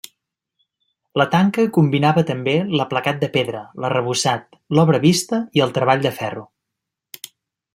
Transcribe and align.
La 1.21 1.25
tanca 1.33 1.65
combinava 1.75 2.23
també 2.29 2.55
l'aplacat 2.79 3.19
de 3.25 3.29
pedra, 3.35 3.61
l'arrebossat, 3.85 4.49
l'obra 4.79 5.03
vista 5.05 5.43
i 5.61 5.65
el 5.67 5.77
treball 5.77 6.03
de 6.07 6.15
ferro. 6.23 6.47